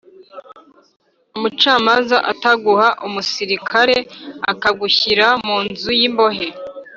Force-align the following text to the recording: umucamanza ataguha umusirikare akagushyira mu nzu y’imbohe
umucamanza 1.35 2.17
ataguha 2.31 2.87
umusirikare 3.07 3.97
akagushyira 4.51 5.27
mu 5.45 5.57
nzu 5.65 5.89
y’imbohe 5.99 6.47